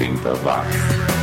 [0.00, 1.19] 80 watts.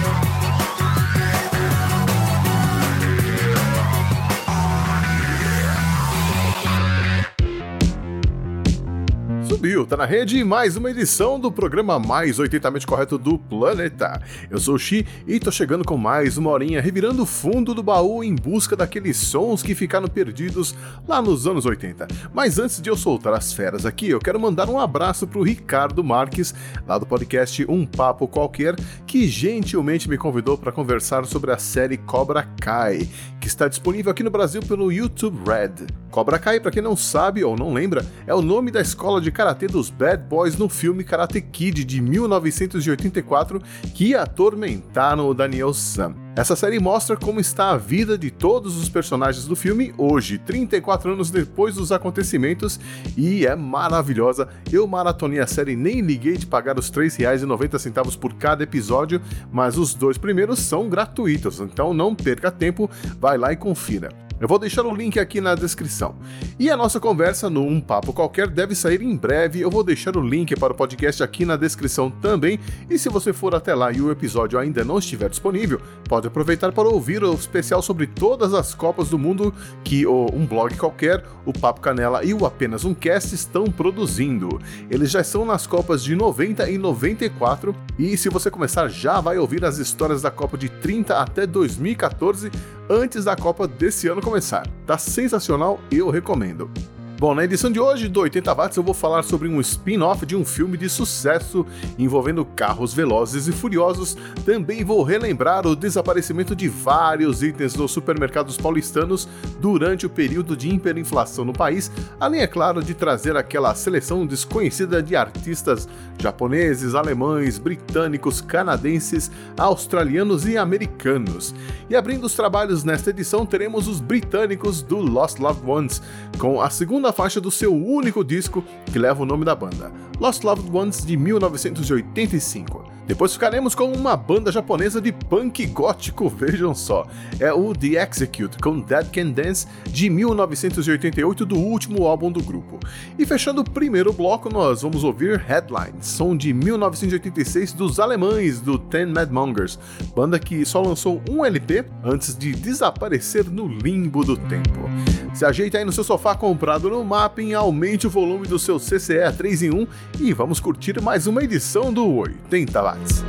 [9.68, 14.22] Subiu, tá na rede mais uma edição do programa mais 80mente correto do planeta.
[14.50, 17.84] Eu sou o Xi e tô chegando com mais uma horinha revirando o fundo do
[17.84, 20.74] baú em busca daqueles sons que ficaram perdidos
[21.06, 22.08] lá nos anos 80.
[22.34, 26.02] Mas antes de eu soltar as feras aqui, eu quero mandar um abraço pro Ricardo
[26.02, 26.56] Marques,
[26.88, 28.74] lá do podcast Um Papo Qualquer,
[29.06, 33.10] que gentilmente me convidou para conversar sobre a série Cobra Kai,
[33.48, 35.88] que está disponível aqui no Brasil pelo YouTube Red.
[36.12, 39.32] Cobra Kai, para quem não sabe ou não lembra, é o nome da escola de
[39.32, 43.62] karatê dos Bad Boys no filme Karate Kid de 1984
[43.94, 46.27] que atormentaram o Daniel Sam.
[46.38, 51.14] Essa série mostra como está a vida de todos os personagens do filme hoje, 34
[51.14, 52.80] anos depois dos acontecimentos,
[53.18, 54.48] e é maravilhosa.
[54.72, 59.20] Eu maratonei a série nem liguei de pagar os R$ 3,90 por cada episódio,
[59.52, 62.88] mas os dois primeiros são gratuitos, então não perca tempo,
[63.20, 64.27] vai lá e confira.
[64.40, 66.16] Eu vou deixar o link aqui na descrição.
[66.60, 69.62] E a nossa conversa no Um Papo Qualquer deve sair em breve.
[69.62, 72.60] Eu vou deixar o link para o podcast aqui na descrição também.
[72.88, 76.72] E se você for até lá e o episódio ainda não estiver disponível, pode aproveitar
[76.72, 79.52] para ouvir o especial sobre todas as Copas do Mundo
[79.84, 84.62] que o Um Blog Qualquer, o Papo Canela e o Apenas Um Cast estão produzindo.
[84.88, 87.76] Eles já estão nas Copas de 90 e 94.
[87.98, 92.52] E se você começar já vai ouvir as histórias da Copa de 30 até 2014
[92.90, 94.68] antes da Copa desse ano começar.
[94.86, 96.70] Tá sensacional, eu recomendo.
[97.20, 100.36] Bom, na edição de hoje do 80 Watts eu vou falar sobre um spin-off de
[100.36, 101.66] um filme de sucesso
[101.98, 104.16] envolvendo carros velozes e furiosos.
[104.46, 109.28] Também vou relembrar o desaparecimento de vários itens nos supermercados paulistanos
[109.60, 115.02] durante o período de hiperinflação no país, além, é claro, de trazer aquela seleção desconhecida
[115.02, 115.90] de artistas
[116.20, 121.56] japoneses, alemães, britânicos, canadenses, australianos e americanos.
[121.90, 126.02] E abrindo os trabalhos nesta edição teremos os britânicos do Lost Loved Ones,
[126.38, 129.92] com a segunda segunda faixa do seu único disco que leva o nome da banda,
[130.20, 132.87] Lost Loved Ones de 1985.
[133.08, 137.08] Depois ficaremos com uma banda japonesa de punk gótico, vejam só.
[137.40, 142.78] É o The Execute com Dead Can Dance de 1988 do último álbum do grupo.
[143.18, 148.78] E fechando o primeiro bloco, nós vamos ouvir Headlines, som de 1986 dos alemães do
[148.78, 149.80] Ten Mad Mongers,
[150.14, 154.90] banda que só lançou um LP antes de desaparecer no limbo do tempo.
[155.34, 159.32] Se ajeita aí no seu sofá comprado no Mapping, aumente o volume do seu CCE
[159.38, 159.88] 3 em 1
[160.20, 163.08] e vamos curtir mais uma edição do 80 lá.
[163.08, 163.24] Watts.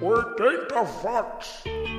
[0.00, 1.62] 80 watts.
[1.66, 1.91] 80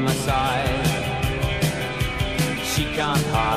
[0.00, 0.86] by my side.
[2.64, 3.49] She can't hide.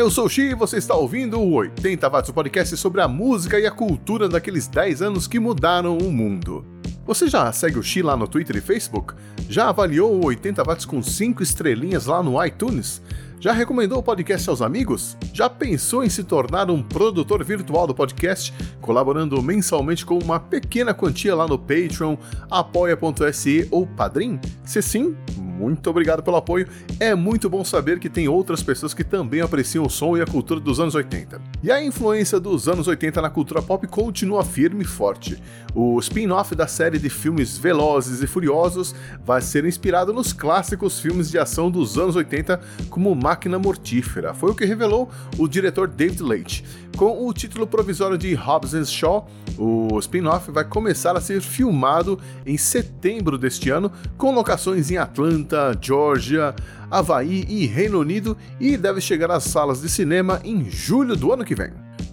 [0.00, 3.06] Eu sou o Xi e você está ouvindo o 80 Watts, o podcast sobre a
[3.06, 6.64] música e a cultura daqueles 10 anos que mudaram o mundo.
[7.04, 9.12] Você já segue o Xi lá no Twitter e Facebook?
[9.46, 13.02] Já avaliou o 80 Watts com 5 estrelinhas lá no iTunes?
[13.40, 15.16] Já recomendou o podcast aos amigos?
[15.32, 20.92] Já pensou em se tornar um produtor virtual do podcast, colaborando mensalmente com uma pequena
[20.92, 22.18] quantia lá no Patreon,
[22.50, 24.38] apoia.se ou Padrim?
[24.62, 25.16] Se sim,
[25.60, 26.66] muito obrigado pelo apoio.
[26.98, 30.26] É muito bom saber que tem outras pessoas que também apreciam o som e a
[30.26, 31.38] cultura dos anos 80.
[31.62, 35.38] E a influência dos anos 80 na cultura pop continua firme e forte.
[35.74, 41.30] O spin-off da série de filmes Velozes e Furiosos vai ser inspirado nos clássicos filmes
[41.30, 44.34] de ação dos anos 80, como Máquina Mortífera.
[44.34, 45.08] Foi o que revelou
[45.38, 46.62] o diretor David Leitch.
[46.96, 52.56] Com o título provisório de Hobbs Shaw, o spin-off vai começar a ser filmado em
[52.56, 56.56] setembro deste ano, com locações em Atlanta, Georgia,
[56.90, 61.44] Havaí e Reino Unido e deve chegar às salas de cinema em julho do ano
[61.44, 61.70] que vem.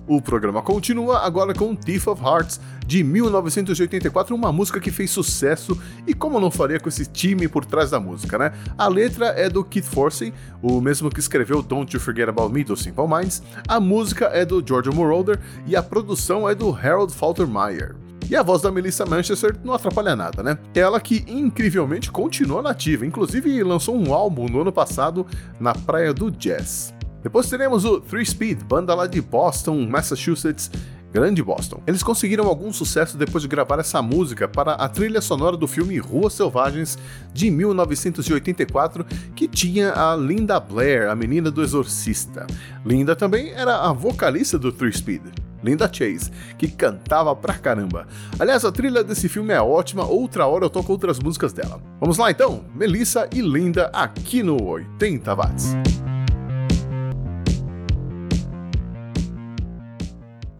[0.07, 5.77] O programa continua agora com Thief of Hearts, de 1984, uma música que fez sucesso
[6.07, 8.53] e como não faria com esse time por trás da música, né?
[8.77, 12.63] A letra é do Keith Forsey, o mesmo que escreveu Don't You Forget About Me
[12.63, 17.13] do Simple Minds, a música é do George Moroder e a produção é do Harold
[17.13, 17.97] Faltermeyer.
[18.29, 20.57] E a voz da Melissa Manchester não atrapalha nada, né?
[20.73, 25.27] Ela que incrivelmente continua nativa, inclusive lançou um álbum no ano passado
[25.59, 26.96] na praia do jazz.
[27.27, 30.71] Depois teremos o Three Speed, banda lá de Boston, Massachusetts,
[31.11, 31.83] grande Boston.
[31.85, 35.97] Eles conseguiram algum sucesso depois de gravar essa música para a trilha sonora do filme
[35.97, 36.97] Ruas Selvagens
[37.33, 42.47] de 1984, que tinha a Linda Blair, a menina do exorcista.
[42.85, 45.23] Linda também era a vocalista do Three Speed.
[45.61, 48.07] Linda Chase, que cantava pra caramba.
[48.39, 51.81] Aliás, a trilha desse filme é ótima, outra hora eu toco outras músicas dela.
[51.99, 55.75] Vamos lá então, Melissa e Linda aqui no 80 Watts.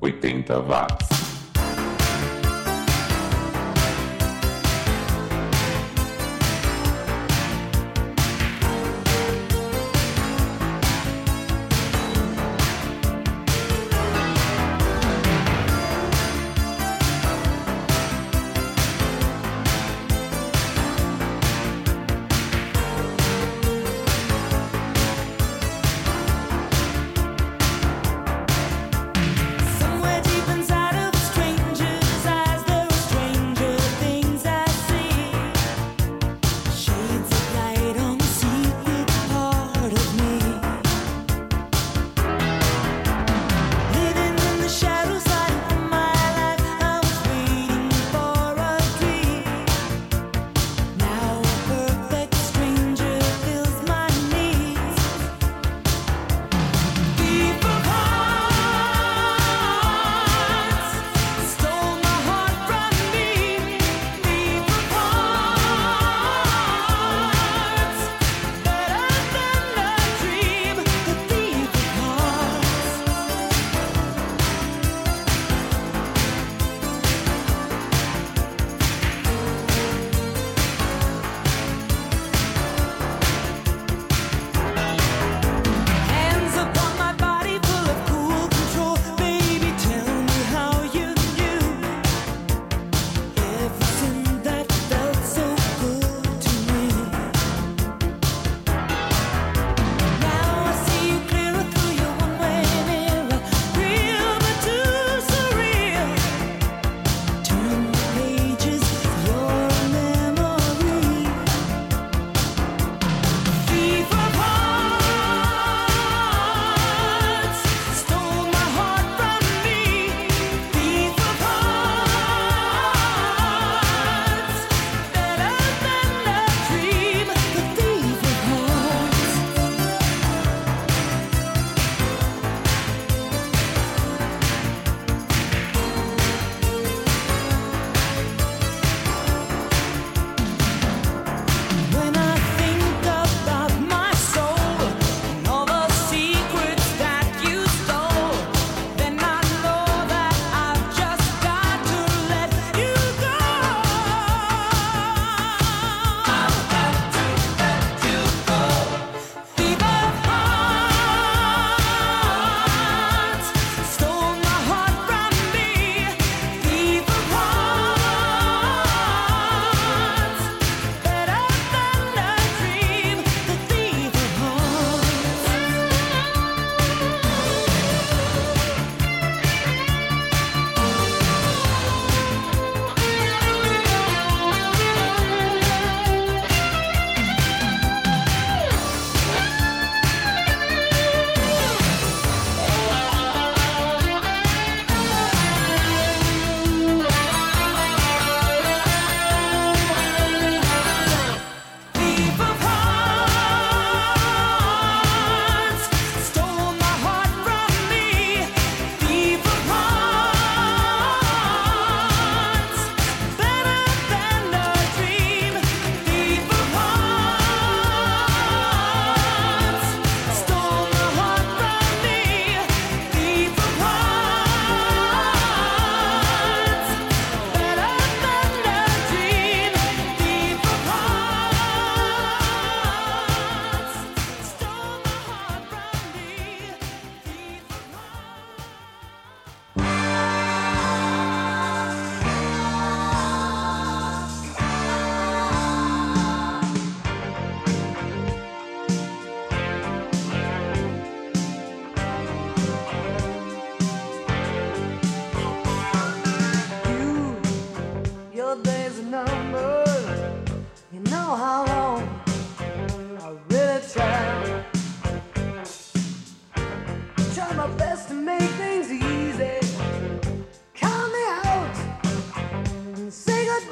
[0.01, 1.16] 80 watts.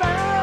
[0.06, 0.35] find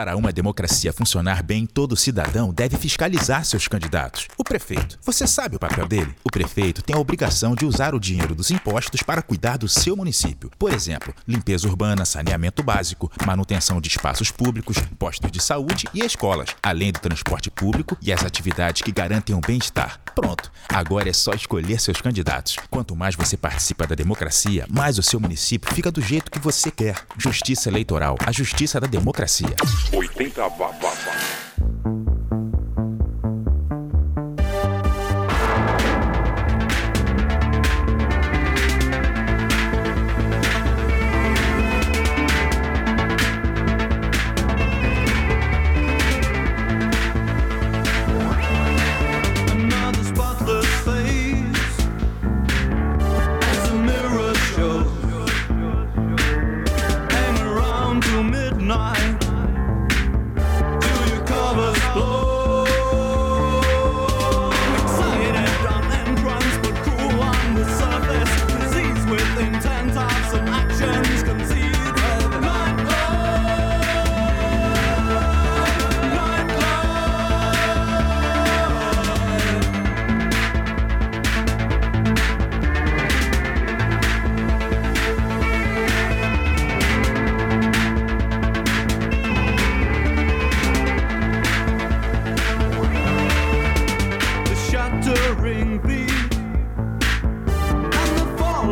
[0.00, 4.28] Para uma democracia funcionar bem, todo cidadão deve fiscalizar seus candidatos.
[4.38, 4.98] O prefeito.
[5.02, 6.16] Você sabe o papel dele?
[6.24, 9.94] O prefeito tem a obrigação de usar o dinheiro dos impostos para cuidar do seu
[9.94, 10.50] município.
[10.58, 16.48] Por exemplo, limpeza urbana, saneamento básico, manutenção de espaços públicos, postos de saúde e escolas,
[16.62, 20.00] além do transporte público e as atividades que garantem o bem-estar.
[20.14, 22.56] Pronto, agora é só escolher seus candidatos.
[22.70, 26.70] Quanto mais você participa da democracia, mais o seu município fica do jeito que você
[26.70, 26.96] quer.
[27.18, 29.54] Justiça Eleitoral, a justiça da democracia.
[29.92, 31.99] 80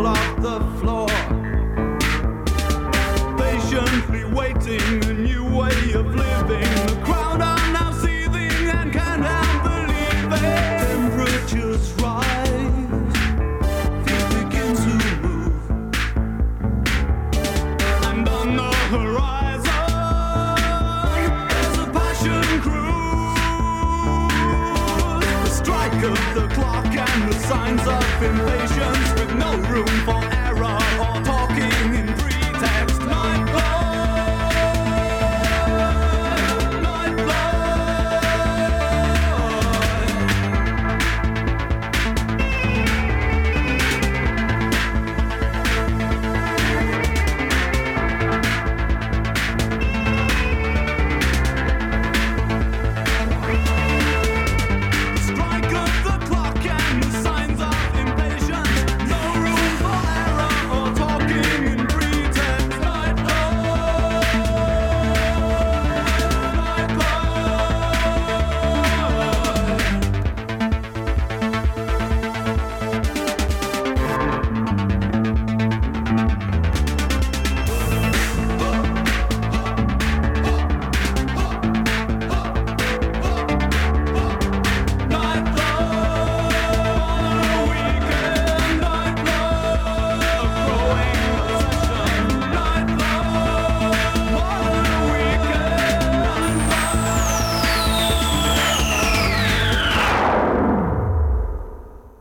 [0.02, 1.08] the floor.
[3.36, 6.70] Patiently waiting a new way of living.
[6.86, 10.40] The crowd are now seething and can't help believing.
[10.86, 13.16] Temperatures rise,
[14.04, 14.92] feet begin to
[15.22, 15.70] move,
[18.04, 19.90] and on the horizon
[21.48, 22.42] there's a passion.
[25.20, 28.97] The strike of the clock and the signs of impatience.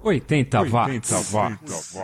[0.07, 1.11] 80 watts.
[1.11, 1.97] 80 watts.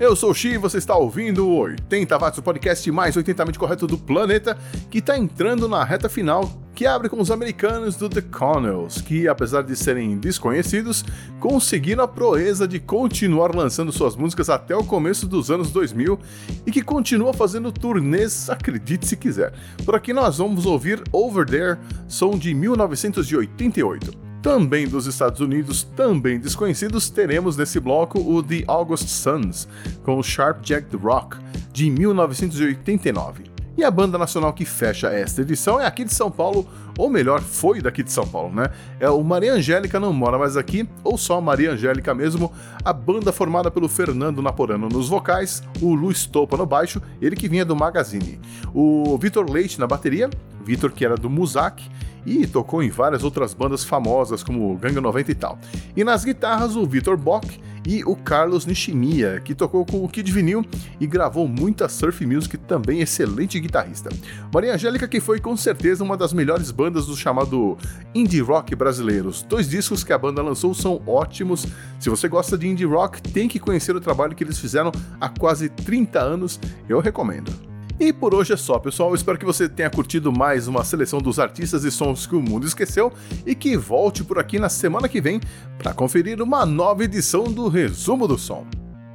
[0.00, 3.58] Eu sou o Xi e você está ouvindo o 80 watts, o podcast mais 80mente
[3.58, 4.56] correto do planeta,
[4.88, 9.26] que está entrando na reta final, que abre com os americanos do The Connells, que
[9.26, 11.04] apesar de serem desconhecidos,
[11.40, 16.16] conseguiram a proeza de continuar lançando suas músicas até o começo dos anos 2000
[16.64, 19.52] e que continua fazendo turnês, acredite se quiser.
[19.84, 24.27] Por aqui nós vamos ouvir Over There, som de 1988.
[24.42, 29.68] Também dos Estados Unidos, também desconhecidos, teremos nesse bloco o The August Suns,
[30.04, 31.36] com o Sharp Jacked Rock,
[31.72, 33.47] de 1989.
[33.78, 36.66] E a banda nacional que fecha esta edição é aqui de São Paulo,
[36.98, 38.72] ou melhor, foi daqui de São Paulo, né?
[38.98, 42.52] É o Maria Angélica Não Mora Mais Aqui, ou só Maria Angélica mesmo,
[42.84, 47.48] a banda formada pelo Fernando Naporano nos vocais, o Luiz Topa no baixo, ele que
[47.48, 48.40] vinha do Magazine,
[48.74, 50.28] o Vitor Leite na bateria,
[50.64, 51.88] Vitor que era do Muzak,
[52.26, 55.56] e tocou em várias outras bandas famosas como Ganga 90 e tal.
[55.96, 60.30] E nas guitarras o Vitor Bock e o Carlos Nishimiya, que tocou com o Kid
[60.30, 60.62] Vinil
[61.00, 64.10] e gravou muita surf music, também excelente guitarrista.
[64.52, 67.78] Maria Angélica que foi com certeza uma das melhores bandas do chamado
[68.14, 69.30] indie rock brasileiro.
[69.30, 71.66] Os dois discos que a banda lançou são ótimos.
[71.98, 75.30] Se você gosta de indie rock, tem que conhecer o trabalho que eles fizeram há
[75.30, 76.60] quase 30 anos,
[76.90, 77.77] eu recomendo.
[78.00, 79.12] E por hoje é só, pessoal.
[79.12, 82.64] espero que você tenha curtido mais uma seleção dos artistas e sons que o mundo
[82.64, 83.12] esqueceu
[83.44, 85.40] e que volte por aqui na semana que vem
[85.78, 88.64] para conferir uma nova edição do Resumo do Som.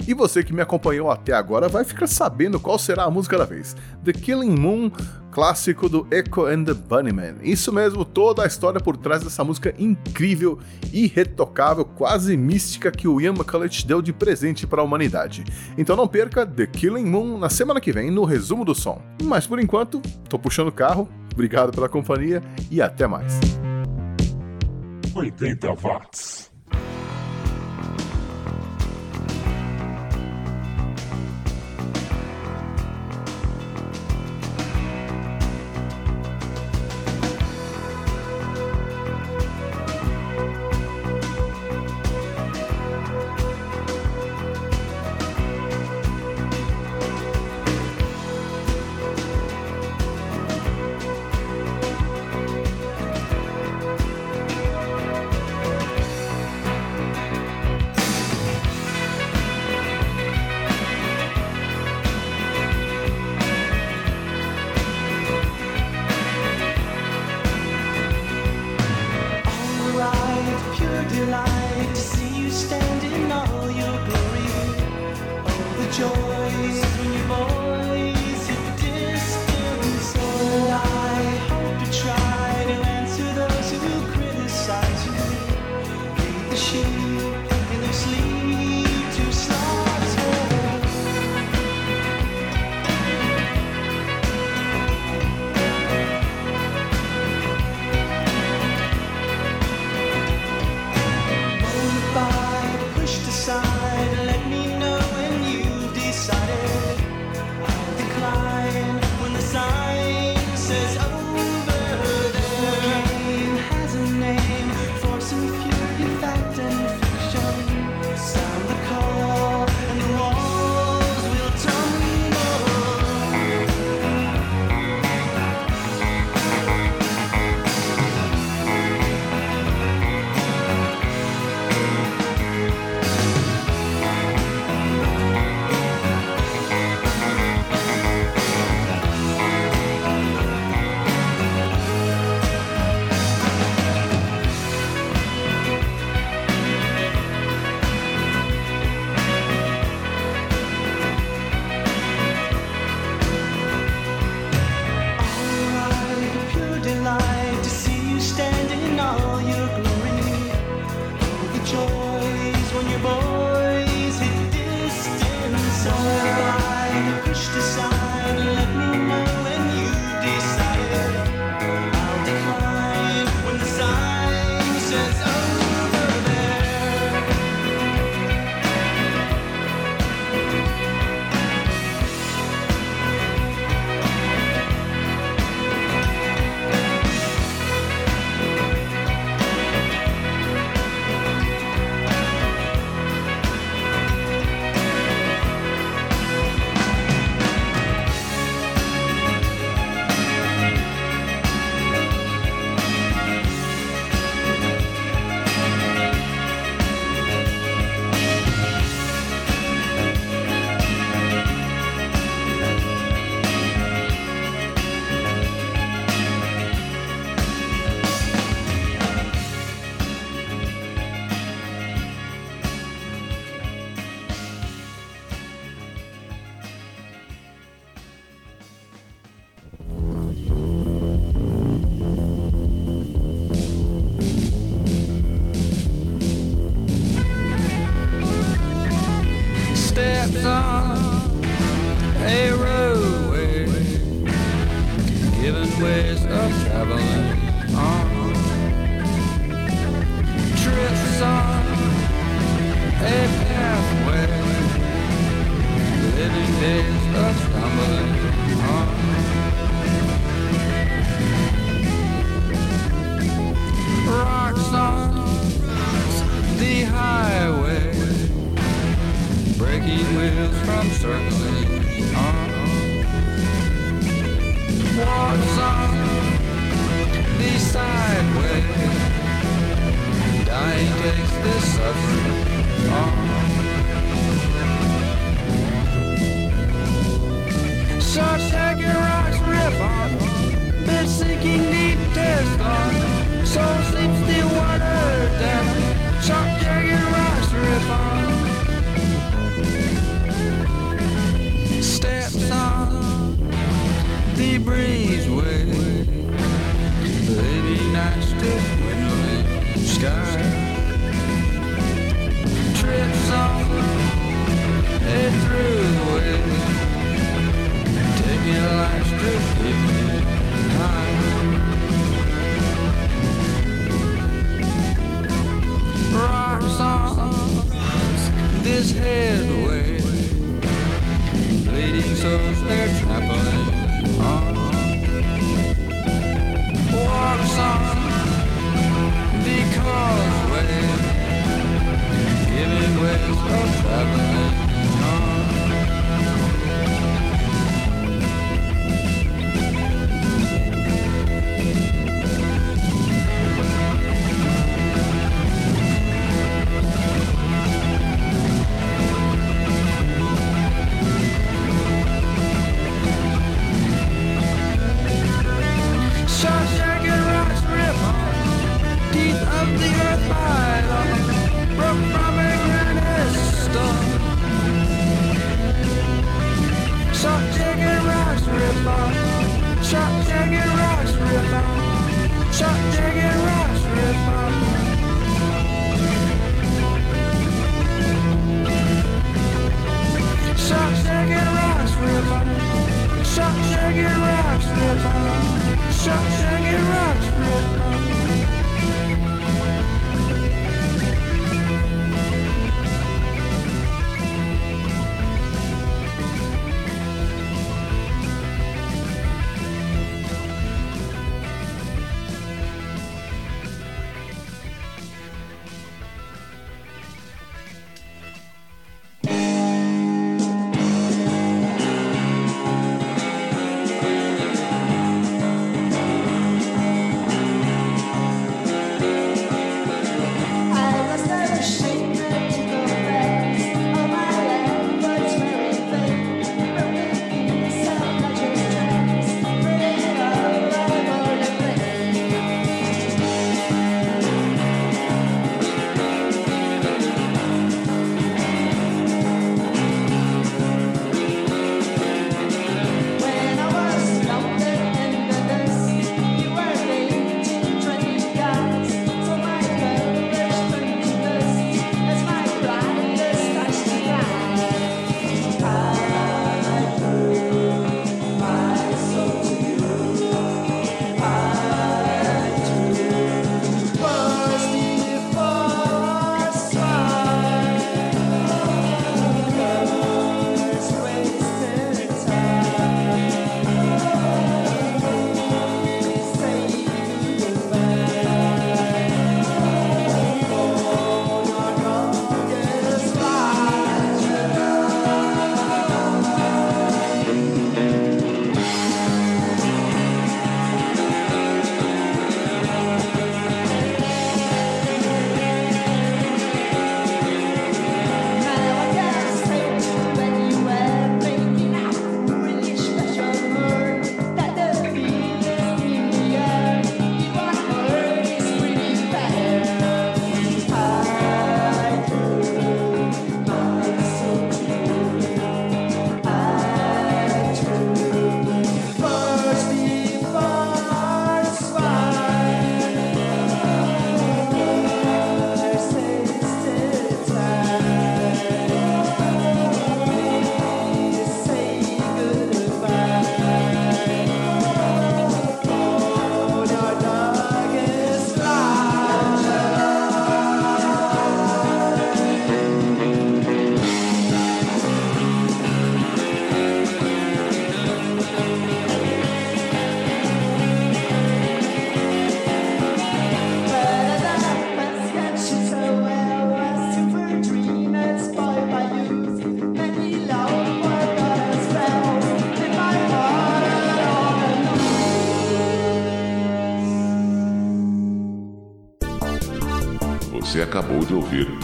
[0.07, 3.45] E você que me acompanhou até agora vai ficar sabendo qual será a música da
[3.45, 3.75] vez.
[4.03, 4.91] The Killing Moon,
[5.31, 7.35] clássico do Echo and the Bunnymen.
[7.41, 10.59] Isso mesmo, toda a história por trás dessa música incrível,
[10.91, 15.43] irretocável, quase mística que o Ian McCulloch deu de presente para a humanidade.
[15.77, 19.01] Então não perca The Killing Moon na semana que vem no resumo do som.
[19.23, 21.07] Mas por enquanto, tô puxando o carro.
[21.33, 23.39] Obrigado pela companhia e até mais.
[25.15, 26.51] 80 watts.